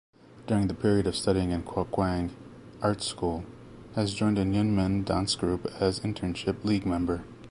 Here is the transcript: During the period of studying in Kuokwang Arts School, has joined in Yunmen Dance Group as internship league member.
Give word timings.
During 0.47 0.65
the 0.67 0.73
period 0.73 1.05
of 1.05 1.15
studying 1.15 1.51
in 1.51 1.61
Kuokwang 1.61 2.31
Arts 2.81 3.05
School, 3.05 3.43
has 3.93 4.15
joined 4.15 4.39
in 4.39 4.51
Yunmen 4.51 5.05
Dance 5.05 5.35
Group 5.35 5.67
as 5.79 5.99
internship 5.99 6.63
league 6.65 6.87
member. 6.87 7.23